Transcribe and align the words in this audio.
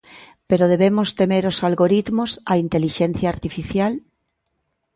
Pero 0.49 0.69
debemos 0.73 1.09
temer 1.19 1.43
os 1.51 1.57
algoritmos, 1.69 2.31
a 2.51 2.53
intelixencia 2.65 3.27
artificial? 3.35 3.91